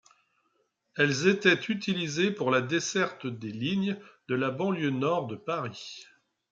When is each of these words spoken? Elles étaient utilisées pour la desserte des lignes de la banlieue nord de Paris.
Elles 0.97 1.27
étaient 1.27 1.61
utilisées 1.69 2.31
pour 2.31 2.49
la 2.49 2.61
desserte 2.61 3.27
des 3.27 3.51
lignes 3.51 3.99
de 4.29 4.33
la 4.33 4.49
banlieue 4.49 4.89
nord 4.89 5.27
de 5.27 5.35
Paris. 5.35 6.07